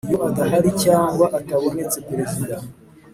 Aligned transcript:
Iyo 0.07 0.17
adahari 0.29 0.69
cyangwa 0.83 1.25
atabonetse 1.39 1.97
Perezida 2.07 2.55